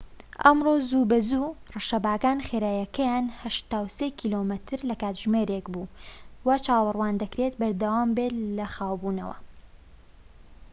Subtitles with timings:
[0.43, 5.91] ئەمڕۆ زووبەزوو، ڕەشەباکان خێراییەکەیان ٨٣ کیلۆمەتر/کاتژمێرێك بوو،
[6.45, 9.37] وا چاوەڕوان دەکرێت بەردەوامبێت لە خاوبوونەوە